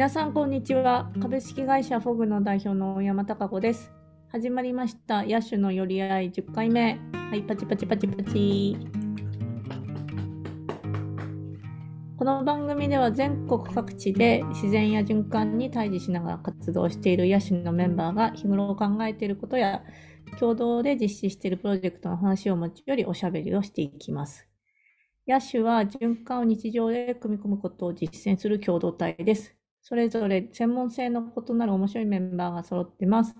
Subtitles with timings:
[0.00, 1.12] 皆さんこんにちは。
[1.20, 3.92] 株式会社フォグの代表の大山貴子です。
[4.28, 5.24] 始まりました。
[5.24, 6.98] 野手の寄り合い10回目。
[7.12, 8.78] はいパチパチパチパチ。
[12.16, 19.82] この番組では全国各地で自然や循環に対峙しながら活動している野手のメンバーが日頃考えていることや
[20.38, 24.48] 共同で実施しているプロジェクトの話を持ち寄りおしゃべりをしていきます。
[25.28, 29.59] 野手は循環を日常で組み込むことを実践する共同体です。
[29.82, 33.34] それぞれ専門性の異なる面白いメンバーが揃ってます。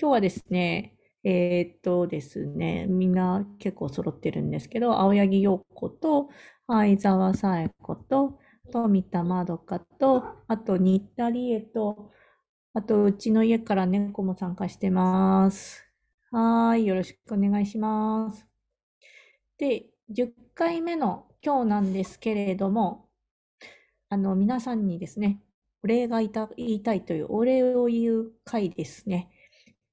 [0.00, 6.28] 今日はですね、えー、っとですね、みんな結構揃ってるんですけど、青柳陽子と
[6.66, 8.38] 相沢さえ子と
[8.72, 12.10] 富田まどかと、あと新田理恵と、
[12.72, 15.84] あとうちの家から猫も参加してます。
[16.30, 18.46] はい、よろしくお願いします。
[19.58, 23.08] で、10回目の今日なんですけれども、
[24.08, 25.40] あの、皆さんにですね、
[25.84, 29.28] お礼が言いたいというお礼を言う回ですね。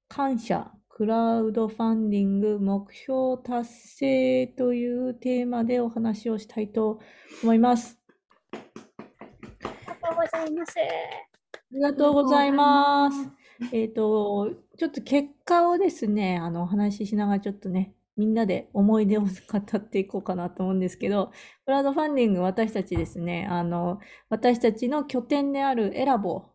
[0.07, 7.01] 感謝、クラウドファンディング、目標達成というテーマでお話をしたいと
[7.43, 7.99] 思います。
[8.53, 8.57] あ
[9.73, 10.79] りがとうございます。
[10.79, 10.83] あ
[11.73, 13.17] りがとうございます。
[13.73, 21.31] えっ、ー、と、ちょっと結果をですね、あの、お話ししながらちょっとね、みんなで思い出を語っていこうかなと思うんですけど、
[21.65, 26.45] クラウドファンディング、私たちですね、あの、私たちの拠点であるエラボ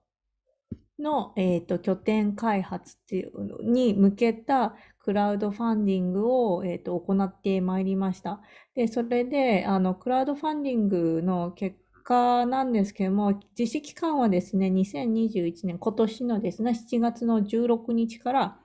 [1.01, 8.41] の、えーと、拠点開発っていうのに向けたクラウドファンディングを、えーと、行ってまいりました。
[8.77, 18.61] で、それで、あの、クラウドファンディングの結果なんですけども、実施期間はですね、2021年、今年のですね、7月の16日から、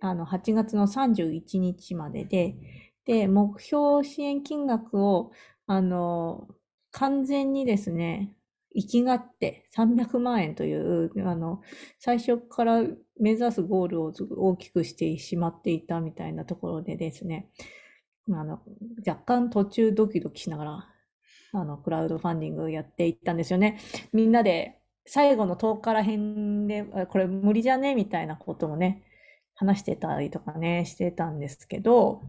[0.00, 2.56] あの、8月の31日までで、
[3.04, 5.32] で、目標支援金額を、
[5.66, 6.48] あの、
[6.90, 8.32] 完全にですね、
[8.76, 11.60] 生きがって300万円という、あの、
[11.98, 12.82] 最初から
[13.20, 17.48] 目指すゴールを大きくしてしまっていたみたいなところでですね、
[18.30, 18.60] あの、
[19.06, 20.88] 若干途中ドキドキしながら、
[21.52, 23.78] あの、クラウドファンディングやっていったんですよね。
[24.12, 27.94] みんなで最後の10日ら辺で、これ無理じゃね？
[27.94, 29.02] みたいなこともね、
[29.54, 32.22] 話してたりとかね、してたんですけど、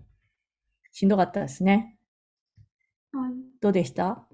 [0.92, 1.98] しんどかったですね。
[3.12, 3.34] はい。
[3.60, 4.28] どうでした？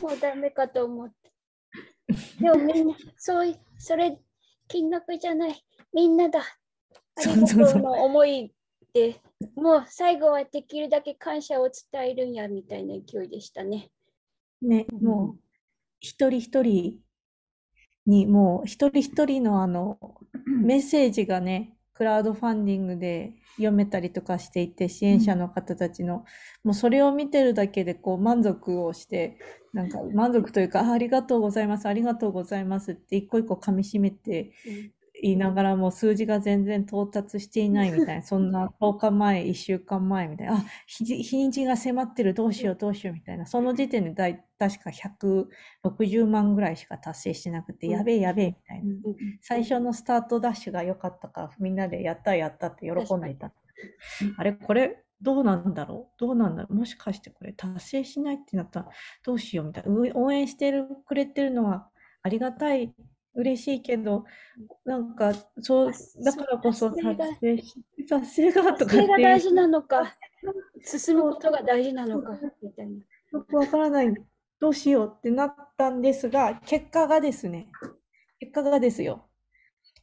[0.00, 1.32] もうダメかと思って。
[2.40, 4.20] でもみんな、そう、それ、
[4.68, 6.40] 金額じゃない、みんなだ。
[6.40, 8.54] ありがとうの思い
[8.92, 9.20] で、
[9.54, 13.90] もう最後はできるだけ感謝を伝えるんやみたいな勢いでしたね。
[14.60, 15.40] ね、もう、
[16.00, 17.00] 一人一人
[18.06, 19.98] に、もう一人一人のあの、
[20.60, 26.24] メッセージがね、クラウドファンディングで読めたりとかしていて、支援者の方たちの、
[26.64, 29.38] もうそれを見てるだけでこう満足をして、
[29.72, 34.52] なんか満足というか、あありがとうございます、ありがとうございますって一個一個噛み締めて
[35.22, 48.84] 言いながらも数字が全然到達していないみたいな、そんな10日前、 1週間前みたいな、あ、日にちが迫ってる、どうしようどうしようみたいな、その時点でだい確か160万ぐらいしか達成してなくて、やべえやべえみたいな。
[49.40, 53.52] 最初のスタートダッシュが良かったから、みんなでやったやったって喜んでいた。
[54.36, 56.18] あれ、これ、どうなんだろう？
[56.18, 56.74] どうなんだろう？
[56.74, 58.88] もしかしてこれ達成しないってなったら
[59.24, 59.92] どうしようみたいな。
[60.16, 61.88] 応援してるくれてるのは
[62.22, 62.92] ありがたい
[63.34, 64.24] 嬉しいけど、
[64.84, 65.92] なんか、そう、
[66.24, 67.02] だからこそ達
[67.40, 67.74] 成し、
[68.08, 69.06] 達成がとかって。
[69.06, 70.16] が大事なのか、
[70.84, 73.00] 進むことが大事なのか、みたいな。
[73.32, 74.14] よくわからない、
[74.60, 77.68] どうしようってなったんですが、結果がですね、
[78.40, 79.24] 結果がですよ、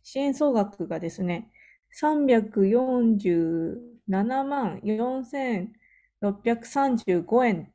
[0.02, 1.52] 支援総額がですね、
[2.02, 7.72] 347万4635円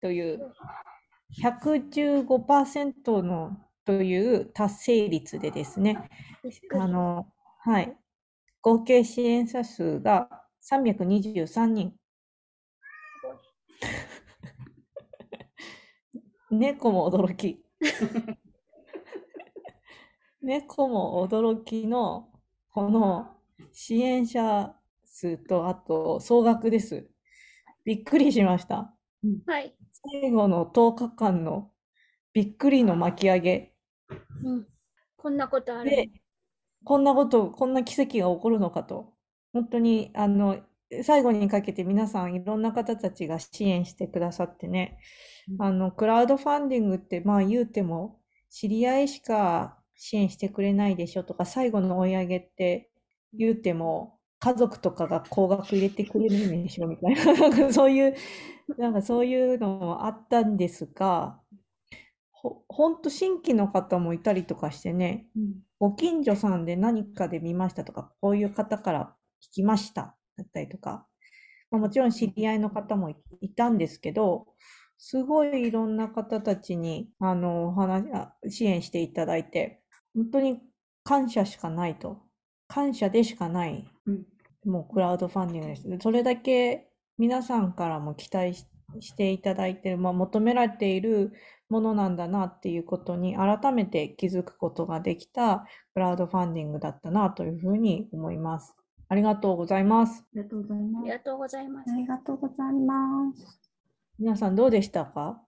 [0.00, 0.52] という
[1.42, 3.56] 115%の
[3.88, 6.10] という達成率でですね、
[6.74, 7.26] あの、
[7.60, 7.96] はい、
[8.60, 10.28] 合計支援者数が
[10.60, 11.94] 323人。
[16.50, 17.64] 猫も驚き。
[20.42, 22.28] 猫も驚きの、
[22.70, 23.38] この
[23.72, 24.74] 支援者
[25.06, 27.08] 数と、あと総額です。
[27.86, 28.94] びっくりしました。
[29.46, 29.74] はい。
[30.12, 31.70] 最後の10日間の
[32.34, 33.77] びっくりの巻き上げ。
[34.42, 34.66] うん、
[35.16, 35.90] こんなことある。
[35.90, 36.10] で、
[36.84, 39.14] こんなこと、こんな奇跡が起こるのかと。
[39.52, 40.60] 本当に、あの、
[41.02, 44.98] 最後にかけて皆さんいろんな方たちが支援してくださってね、
[45.58, 48.20] あの、クラウドファンディングって、まあ言うても、
[48.50, 52.90] 知り合いしか支援してくれないでしょとか、最後の追い上げって
[53.34, 58.14] 言うても、家族とかが高額入れてくれるんでしょみたいな、そういう、
[58.78, 61.40] なんかそういうのもあったんですが、
[62.42, 71.06] ほ、ほんと新規の方もいたりとかしてね、うんご近所さんで何かで見ましたとか、こういう方から聞きましただったりとか、
[71.70, 74.48] まあ、もちろん知り合いの方もいいたんですけど、
[74.98, 79.80] すごいいろんな方たちに、あの、お話、あ支援していただいて、
[80.16, 80.58] 本当に
[81.04, 82.22] 感謝しかないと。
[82.66, 83.88] 感謝でしかない。
[84.06, 84.24] うん
[84.64, 85.88] もうクラウドファンディングです。
[85.88, 88.66] でそれだけ皆さんからも期待し
[89.00, 91.32] していただいている、まあ、求められている
[91.68, 98.74] ものなんだなっていうことに改めて気づくことができたクラウドファンディングだったなというふうに思います。
[99.08, 100.22] ありがとうございます。
[100.22, 101.02] ありがとうございます。
[101.02, 101.96] ありがとうございますあ。
[101.96, 103.60] りがとうございます。
[104.18, 105.40] 皆さんどうでしたか？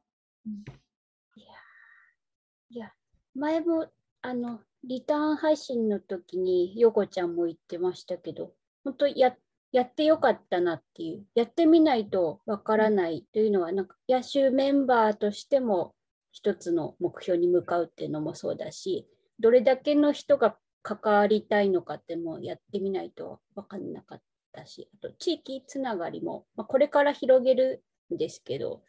[2.73, 2.93] いや、
[3.35, 3.89] 前も、
[4.23, 8.53] あの、リターン配信の時に、ヨコちゃんも言ってましたけど、
[8.85, 9.35] 本当や、
[9.73, 15.95] やってよかったなっていう、やってみないとわからないというのは、なんか、野手メンバーとしても、
[16.33, 19.09] 一つの目標に向かうっていうのもそうだし、
[19.39, 24.21] どれだけの人が関わりたいのかってもやってみないと分かんなかっ
[24.53, 27.83] たし、あと地域つながりも、まあ、これから広げる
[28.15, 28.83] んですけど、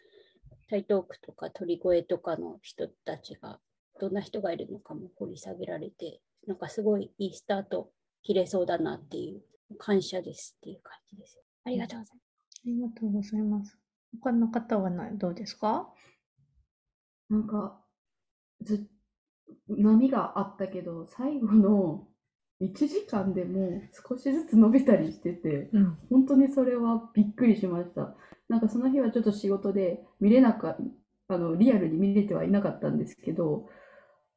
[0.69, 3.60] 台東区とか鳥越とかの人たちが
[4.00, 7.92] どんな人がいるのかも掘り下げられて、なんかすごいいいスタート
[8.24, 9.42] 切れそうだなっていう
[9.77, 11.39] 感謝ですっていう感じです。
[11.65, 12.25] ありがとうございます。
[12.57, 13.77] ありがとうございます。
[14.21, 15.89] 他の方はなどうですか？
[17.29, 17.79] なんか、
[18.62, 18.88] ず
[19.68, 22.07] 波があったけど、最後の
[22.62, 25.97] 1時間でも少しずつ伸びたりしてて、うん。
[26.09, 28.15] 本当にそれはびっくりしました。
[28.50, 30.77] なんかその日はちょっと仕事で見れなか
[31.27, 33.69] あの、リアルに見れてはいなかったんですけど、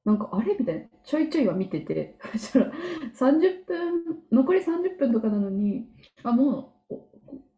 [0.04, 0.56] なんかあれ？
[0.58, 2.72] みたいな、ちょいちょいは見てて、そしたら
[3.14, 5.86] 30分、残り30分とかなのに、
[6.22, 7.08] あ、もうお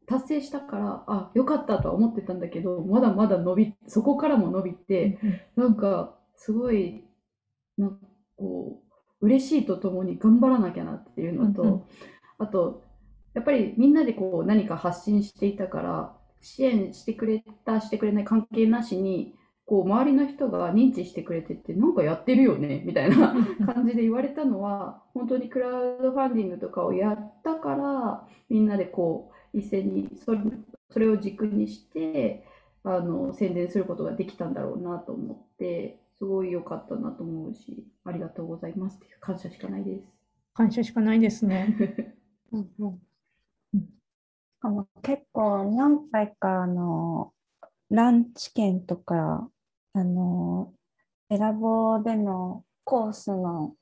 [0.07, 5.19] 達成したから、あ、よかったとは思ってたんだけど、まだまだ伸び、そこからも伸びて、
[5.57, 7.05] なんかすごい、
[7.77, 7.97] なんか
[8.37, 8.81] こ
[9.21, 11.83] う、嬉しいとともに頑張らなきゃなっていうのと、うんうん。
[12.39, 12.85] あと、
[13.35, 19.35] やっぱりみんなでこう何か発信していたから、支援してくれた、してくれない関係なしに、
[19.67, 23.35] こう周りの人が認知してくれてて、なんかやってるよねみたいな
[23.67, 30.41] 感じで言われたのは、本当にクラウドファンディングとかをやったから、みんなでこう一斉にそれ
[30.91, 32.47] それを軸にして
[32.85, 40.05] あの宣伝することができたんだろうなと思って、すごい良かったなと思うし、ありがとうございますっていう感謝しかないです。
[40.55, 42.15] 感謝しかないですね。
[42.53, 43.01] うんうん
[43.75, 47.33] うんしかも結構何回かあの
[47.91, 49.51] ランチ券とか
[49.97, 50.75] あの
[51.31, 53.75] エラボでのコースの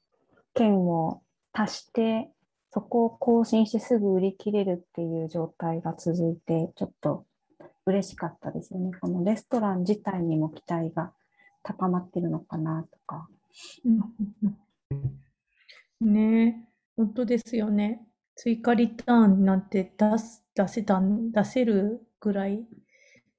[0.54, 1.22] 券を
[1.52, 2.30] 足して
[2.72, 7.26] そこを更新してすぐ売り切れるっていう状態が続いてちょっと
[7.84, 8.92] 嬉しかったですよね。
[9.00, 11.12] このレストラン自体にも期待が
[11.64, 13.28] 高まってるのかなとか。
[16.00, 18.06] ね、本当ですよね。
[18.36, 21.00] 追加リターンなんて出す、出せた、
[21.32, 22.64] 出せるぐらい、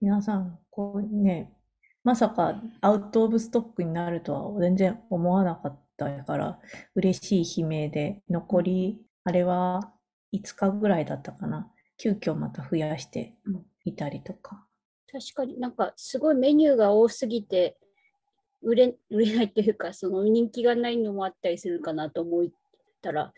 [0.01, 1.54] 皆さん、こうね、
[2.05, 6.59] まさかアウトオブストックになるとは全然思わなかったから、
[6.93, 9.91] 嬉しい悲鳴で、残り、あれは
[10.31, 11.71] 5日ぐらいだったかな。
[11.97, 13.33] 急遽また増やして
[13.85, 14.67] いたりとか。
[15.11, 17.75] 確かになんかすごいメニューが多すぎて
[18.61, 22.45] 売れ売れないというかその人気がないのもあったりするかなと思っ
[23.01, 23.31] たら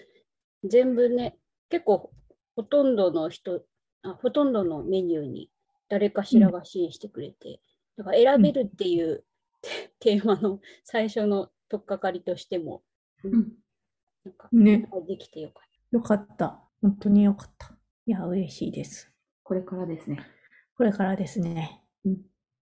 [0.64, 1.38] 全部ね
[1.70, 2.10] 結構
[2.56, 3.62] ほとんどの人
[4.02, 5.52] あほとんどのメニューに
[5.88, 7.62] 誰かしらが支援してくれて、
[7.98, 9.24] だから選べるっていう、
[10.00, 12.84] テーマの最初の取っかかりとしても、
[13.24, 13.54] うんうん
[14.24, 16.62] なんかね、できてよかっよかった。
[16.82, 17.74] 本当によかった。
[18.06, 19.10] いや、嬉しいです。
[19.42, 20.20] これからですね。
[20.76, 21.82] これからですね。
[22.04, 22.18] うん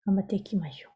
[0.06, 0.92] 頑張っていきましょう。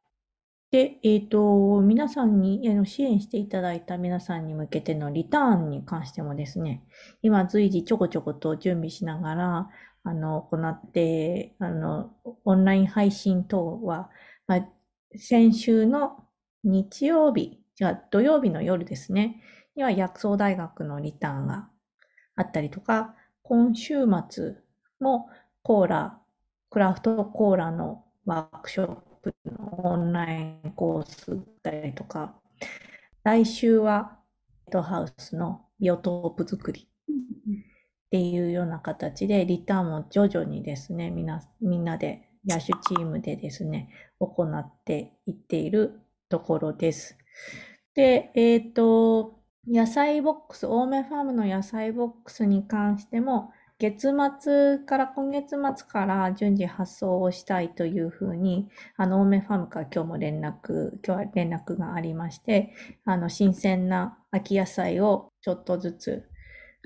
[0.75, 6.83] で、えっと、皆さんに、あの支援していただいた皆さんに向けてのリターンに関してもですね、
[7.23, 9.71] 今随時ちょこちょこと準備しながら、
[10.02, 12.11] あの、行って、あの、
[12.45, 14.11] オンライン配信等は、
[14.49, 14.69] まあ、
[15.16, 16.25] 先週の
[16.64, 19.40] 日曜日、じゃあ土曜日の夜ですね、
[19.76, 21.69] には薬草大学のリターンが
[22.35, 23.14] あったりとか、
[23.45, 24.57] 今週末
[24.99, 25.28] も
[25.62, 26.19] コーラ、
[26.69, 32.35] クラフトコーラのワークショップのオンラインコースだったりとか、
[33.23, 34.19] 来週は
[34.66, 36.87] レッドハウスのビオトープ作りっ
[38.11, 43.88] ていうような形で、リターンも徐々にですね、みんな、みんなで、野手チームでですね、
[44.19, 47.16] 行っていっているところです。
[47.95, 53.50] で、えっと、野菜ボックス、青梅ファームの野菜ボックスに関しても、
[53.85, 62.73] 月末から今月末から順次発送をしたいというふうに、あの、オーメファームから今日も連絡、今日は連絡がありまして、
[63.05, 66.25] あの、新鮮な秋野菜をちょっとずつ、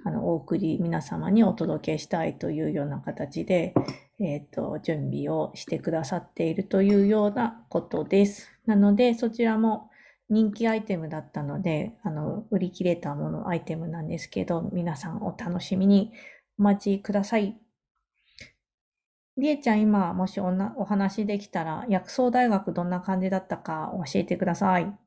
[0.05, 3.75] あの、お送り、皆様にお届けしたいというような形で、
[4.19, 8.50] えっ、と、準備をしてくださっているというようなことです。
[8.67, 9.88] なので、そちらも
[10.28, 16.12] 人気アイテムだったので、あの、売り切れたもの、アイテムなんですけど、皆さんお楽しみに
[16.59, 17.59] お待ちください。
[19.38, 24.99] りえちゃん、今、もしおなお話できたら、薬草大学どんな感じだったか教えてください。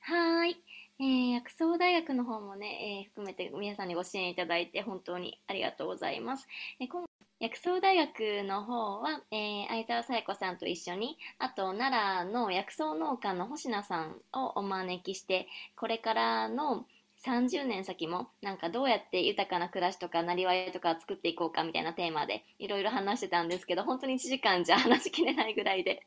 [0.00, 0.56] はーい。
[1.00, 6.46] えー薬草大学の方もね、えー含めて皆さんにご支援いただいて本当にありがとうございます。
[6.80, 7.04] えー今
[7.40, 16.84] 薬草大学の方は、えー相沢紗子さんと一緒に、あと奈良の薬草農家の星名さんをお招きして、これからの
[17.24, 26.06] 30年先もなんかどうやって豊かな暮らしとかなりわいとか作っていこうかみたいなテーマでいろいろ話してたんですけど本当に1時間じゃ話しきれないぐらいで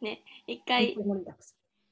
[0.00, 0.96] ね一回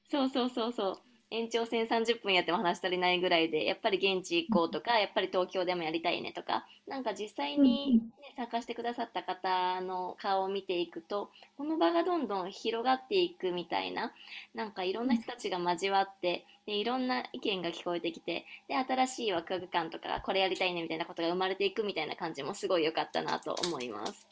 [0.09, 1.04] そうそうそうそう。
[1.31, 14.13] 延長戦30分やっても話足りないぐらいで、やっぱり現地行こうとか、やっぱり東京でもやりたいねとか、なんか実際に、ね、参加してくださった方の顔を見ていくと、この場がどんどん広がっていくみたいな、
[14.53, 24.27] なんかいろんな人たちが交わって、でいろんな意見が聞こえてきて、で、新しいワクワク感とか、これやりたいねみたいなことが生まれていくみたいな感じもすごい良かったなと思います。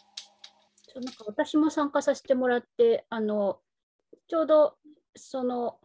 [0.96, 3.58] なんか私も参加させてもらって、あの
[4.28, 4.76] ちょうど
[5.16, 5.78] その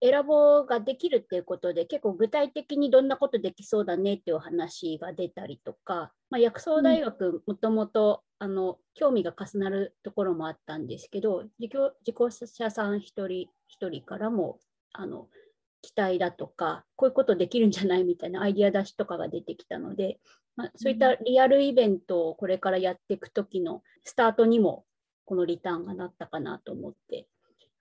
[0.00, 8.22] 選ぼうができるっていうことで、結構具体的にどんなことできそうだねっていうお話が出たりとか、まあ、薬草大学、もともと
[8.94, 14.58] 興味が重なるところもあったんですけど、自己自己者さん一人一人からも
[14.92, 15.28] あの
[15.82, 20.20] 期待だとか、こういうことできるんじゃないみたいなアイディア出しとかが出てきたので、
[20.56, 24.84] まあ、そういったリアルイベントをこれからやっていくときのスタートにも
[25.24, 27.26] このリターンがなったかなと思って、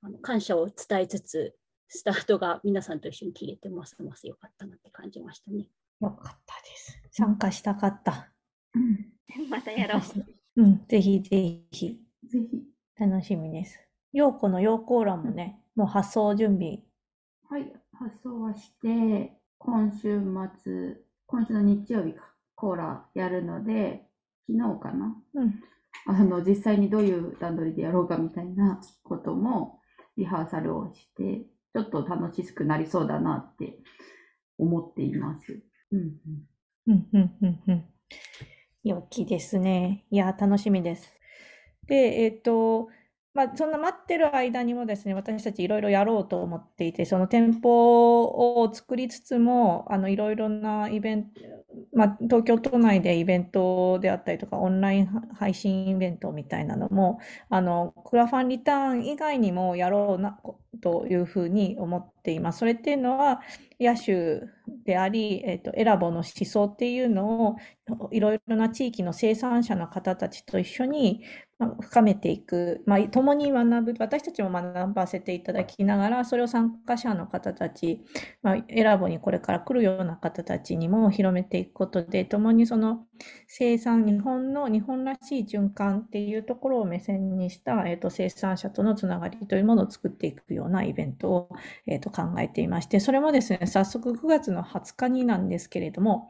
[0.01, 1.55] あの感謝を伝えつつ、
[1.89, 5.67] スタートが皆さんと一緒に切れてますます良かったなって感じましたね。
[6.01, 7.01] よかったです。
[7.11, 8.29] 参加したかった。
[8.75, 9.17] うん
[9.49, 10.01] またやろう。
[10.61, 11.99] うん、ぜひぜひ。
[12.23, 12.63] ぜひ。
[12.95, 13.79] 楽しみです。
[14.11, 16.83] 陽子の陽コーラもね、もう発送準備。
[17.49, 20.19] はい、発送はして、今週
[20.63, 24.09] 末、今週の日曜日か、コーラやるので、
[24.47, 25.63] 昨日かな、うん。
[26.07, 29.79] あの、実際にどういう段取りでやろうかみたいなことも
[30.15, 33.77] リハーサルをして、ちょっと楽しくなりそうだなって
[34.57, 35.61] 思っています。
[35.91, 36.47] うんうん
[36.87, 37.85] うん、うん、うん、うん。
[38.83, 40.05] 良きですね。
[40.09, 41.19] いや、楽しみです。
[41.87, 42.89] で、えっと、
[43.37, 51.41] まあ、そんな待ってる間にもですね、私たちいろいろやろうと思っていて、その店舗を作りつつも、あの、いろいろなイベント、
[51.93, 57.19] まあ、東京都内でイベントであったりとか、オンライン配信イベントみたいなのも、
[57.51, 60.39] あの、クラファンリターン以外にもやろうな、
[60.81, 62.59] というふうに思っています。
[62.59, 63.41] それっていうのは、
[63.79, 64.41] 野手
[64.85, 67.55] であり、えっと、エラボの思想っていうのを、
[68.11, 71.23] いろいろな地域の生産者の方たちと一緒に、
[71.59, 78.03] 深めていく、まあ、共に学ぶ、私たちも学ばせていただきながら、それを参加者の方たち、
[78.43, 83.07] まあ、エラボにこれから来るような方たちにも広めていくことで、共にその
[83.47, 91.49] 生産、日本の、日本らしい循環っていうところを目線にした、えっと、生産者とのつながりというものを作っていくようなイベントを、
[91.87, 96.29] えっと、考えていまして、それもですね、早速9月の20日になんですけれども、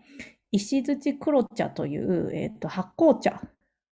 [0.53, 3.41] 石槌黒茶という、えっと、発酵茶、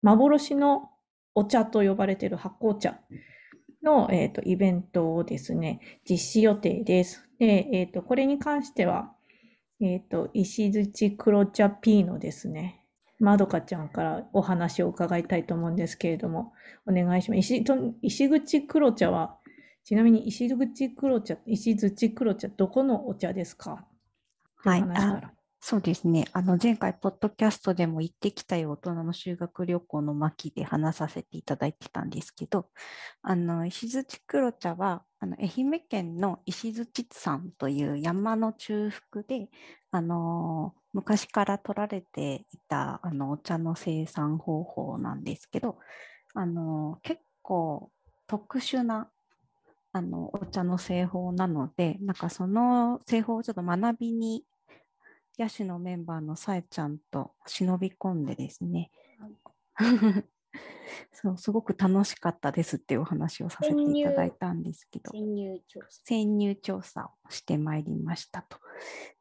[0.01, 0.90] 幻の
[1.35, 3.00] お茶と呼ばれている発酵茶
[3.83, 7.27] の、えっと、イベントをですね、実施予定です。
[7.39, 9.13] で、えっと、これに関しては、
[9.79, 12.85] えっと、石槌黒茶 P のですね、
[13.19, 16.53] まどかちゃんからお話を伺いたいと思うんですけれども、
[16.88, 17.39] お願いします。
[17.39, 19.38] 石と石口黒茶は、
[19.83, 23.88] ちなみに石口黒茶、石槌黒茶、どこのお茶ですか？
[24.57, 25.31] はいあ
[25.63, 26.25] そうですね。
[26.34, 32.70] あの前回、ポッドキャストでも行ってきたよ、大人の修学旅行の巻で話させていただいてたんですけど、
[33.22, 39.50] あの石槌黒茶はあの愛媛県の石槌山という山の中腹で、
[39.91, 45.77] あの昔から取られていたあのお茶の生産方法なんですけど、
[46.34, 47.91] あの結構
[48.25, 49.12] 特殊な
[49.94, 54.44] あのお茶の製法なので、なんかその製法をちょっと学びに
[55.41, 58.91] 野手のメンバーのさえちゃんと忍び込んでですね、
[61.13, 66.01] そう、すごく楽しかったですっていうお話をさせていただいたんですけど、潜入調査。
[66.05, 68.57] 潜入調査をしてまいりましたと。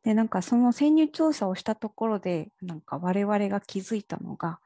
[0.02, 4.60] で、なんかその潜入調査をしたところで、なんか我々が気づいたのが、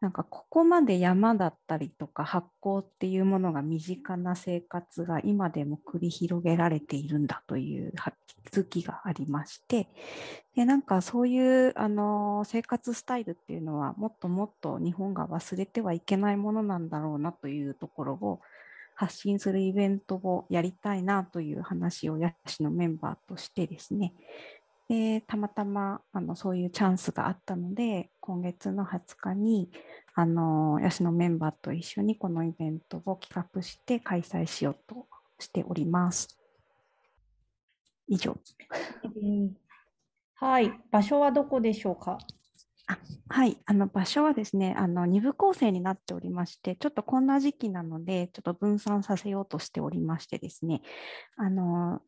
[0.00, 7.92] なんかここまで山だったりとか発酵っていうものが身近な生活が今でも繰り広げられているんだという
[8.50, 9.88] 気づきがありまして
[10.56, 18.40] でなんかそういうあの生活スタイルっていうのはもっともっと日本が忘れてはいけないものなんだろうなというところを
[18.94, 24.12] 発信するイベントをやりたいなという話をヤシのメンバーとしてですね
[24.90, 29.70] でたまたまあのそういうチャンスがあったので今月の20日に
[30.16, 35.06] あのヤシのメンバーと一緒にこのイベントを企画して開催しようと
[35.38, 36.36] しております。
[38.08, 38.36] 以上。
[40.34, 42.18] はい、場所はどこでしょうか？
[43.28, 50.82] はい、あの場所はですね、あの2部構成になっておりまして、ちょっとこんな時期なので、ちょっと分散させようとしておりましてですね、
[51.36, 52.02] あの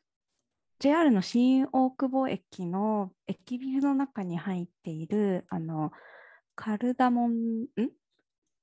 [0.82, 5.92] JR の新大久保駅の駅ビルの中に入っているあの
[6.56, 7.66] カルダモン、ん？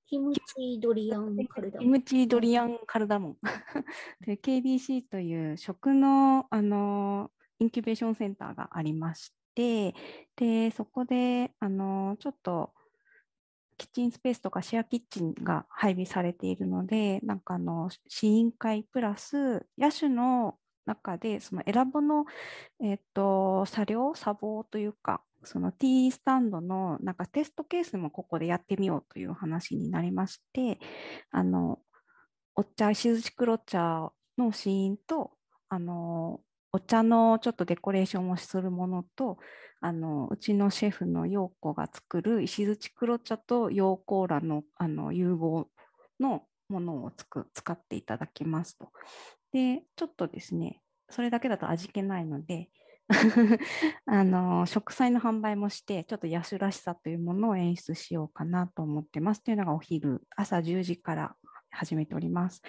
[0.05, 3.37] キムチドリアンカルダキムチドリアンカルダモン。
[4.27, 9.95] で KDC という食のあのインキュベーションセンターがありまして
[10.35, 12.73] でそこであのちょっと
[13.77, 20.57] キッチンスペースとかシェアキッチンが配備されているのでなんかあの試飲会プラス野手の
[20.89, 22.25] 中でその選ぼの、
[22.83, 30.79] えっと作業砂防というかその T スタンドのなんかテストケースもここでやってみようという話になりまして
[31.31, 31.79] あの
[32.55, 35.31] お茶石槌黒茶の試飲と
[35.69, 36.41] あの
[36.71, 39.37] お茶のちょっとデコレーションをするものと
[39.81, 45.67] あのうちのシェフの陽子が作る石槌黒茶と陽コーラのあの融合
[46.19, 48.91] のものをつく使っていただきますと。
[49.51, 52.69] でちょっとですねそれだけだと味気ないので
[54.05, 61.35] あの食材の販売もしてちょっと野手らしさというものを演出しようかなと思ってますというのがお昼朝10時から
[61.71, 62.61] 始めております。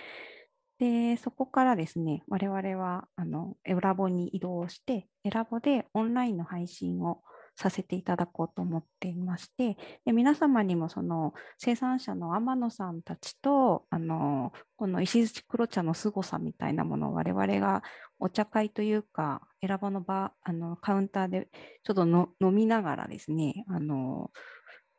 [0.79, 7.23] でそこからですね我々はあのエラボに移動してエラボでオンラインの配信を
[7.61, 17.83] させていただこうと思っていましてで皆様にもその生産者の天野さんたちとあのこの石槌黒茶の凄さみたいなものを我々が
[18.19, 21.49] お茶会というか選ばの場あのカウンターで
[21.83, 22.07] ちょっと
[22.41, 24.31] 飲みながらですねあの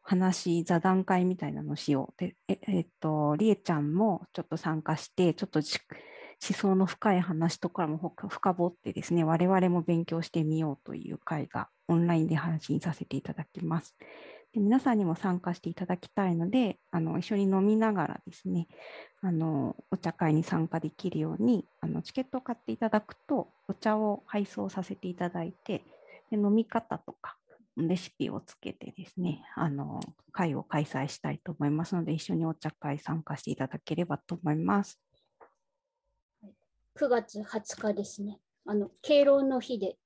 [0.04, 2.20] 話座談会みたいなのをしよう。
[2.20, 5.62] でええっとりえちゃんもちょっと参加してちょっと
[6.44, 13.96] 思想の深い話とかも深掘ってですね我々も勉強してみようという会がオンラインで配信させていただきます。
[14.54, 18.68] で皆さんにも参加していただきたいのであの一緒に飲みながらですね
[19.22, 25.84] あのお茶会に参加できるようにあのチケットを買っていただくとお茶を配送させていただいて
[26.32, 27.38] で飲み方とか
[27.78, 30.02] レシピをつけてですねあの
[30.34, 35.00] 会を開催したいと思いますので一緒にお茶会参加していただければと思います。
[37.00, 38.40] 9月20日ですね。
[38.66, 39.98] あの敬老の日で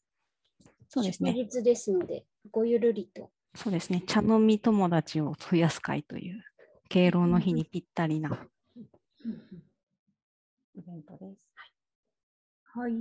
[0.87, 1.31] そうですね。
[1.31, 3.31] 祝日ですので、ごゆるりと。
[3.55, 4.03] そうですね。
[4.07, 6.43] 茶飲み友達を増やす会という
[6.89, 8.45] 敬老の日にぴったりな
[10.75, 11.47] イベントです。
[12.73, 12.93] はい。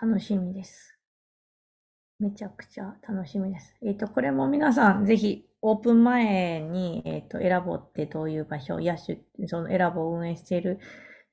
[0.00, 0.98] 楽しみです。
[2.20, 3.74] めちゃくちゃ楽しみです。
[3.82, 10.78] えっ、と、これも皆さん、ぜひ、オープン前に、えっ、と、選ぼうってどういう場所、野手、その選ぼを運営している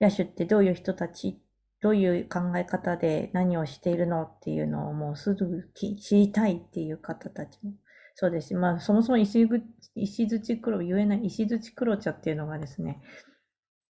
[0.01, 1.39] 野手ってどういう人たち、
[1.81, 7.73] どういう考え方で何をしているのっていうのをもうすぐ知りたいっていう方たちも。
[8.15, 8.55] そうですし。
[8.55, 9.61] まあ、そもそも石ぐ
[9.95, 13.01] 石槌黒、言えない石槌黒茶っていうのがですね、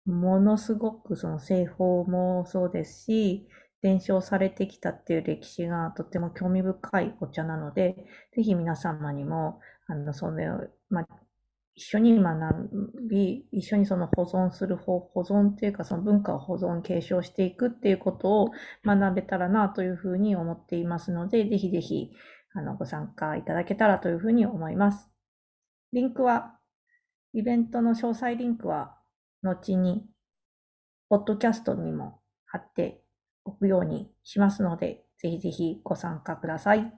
[0.05, 3.47] ものすごくその製法もそうですし、
[3.81, 7.95] 伝承されてきたっていう歴史がとても興味深いお茶なので、
[8.35, 11.07] ぜひ皆様にも、あの、それを、まあ、
[11.75, 12.69] 一緒に学
[13.09, 18.51] び、一緒にその保存する方、保存っていうかその文化を保存、継承していくっていうことを
[18.85, 22.11] 学べたらなというふうに思っていますので、ぜひぜひ、
[22.53, 25.09] あの、ご参加いただけたらというふうに思います。
[25.91, 26.57] リンクは、
[27.33, 28.97] イベントの詳細リンクは、
[29.43, 30.07] 後に、
[31.09, 33.03] ポッドキャストにも貼って
[33.43, 36.93] おくようにしますので、ぜひぜひご参加ください。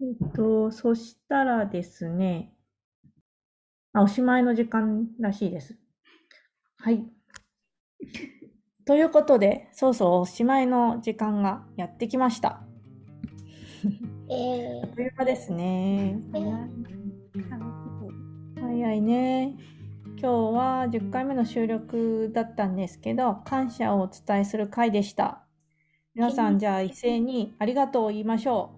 [0.00, 2.54] えっと、そしたらですね、
[3.92, 5.76] あ、おしまいの時間らしいです。
[6.78, 7.04] はい。
[8.84, 12.62] ということで、そうそうおしまいの時間がやってきました。
[14.30, 16.18] えーあっという間ですね。
[16.34, 16.90] えー
[18.60, 19.54] 早いね。
[20.20, 20.26] 今日
[20.56, 25.46] は10回目の収録だったんですけど、感謝をお伝えする回でした。
[26.14, 28.72] 皆さん、じゃあ一斉にありがとうを言いましょ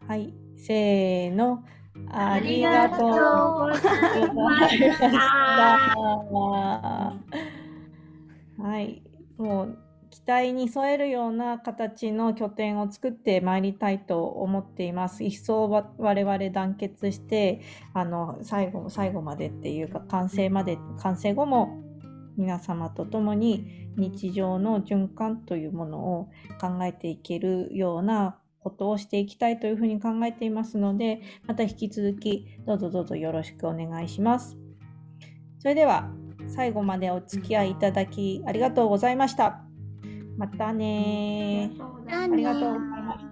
[0.00, 0.06] う。
[0.06, 1.64] はい、せーの。
[2.10, 5.08] ありがとうございました。
[8.60, 9.02] はい、
[9.36, 9.78] もう
[10.10, 15.22] 期待に添えるような形の拠点を作ってまいりたいと思っています。
[15.22, 17.60] 一層我々団結して、
[17.94, 21.82] あの最後最後までっていうか完成まで完成後も
[22.36, 34.56] 皆様と共に日常の循環というものを考えていけるようなことをしていきたいというふうに考えていますので、また引き続きどうぞどうぞよろしくお願いします。
[35.58, 36.10] それでは
[36.48, 39.64] 最後までお付き合いいただきありがとうございました。
[40.36, 41.82] またねー。
[41.82, 43.27] あありがとうございました。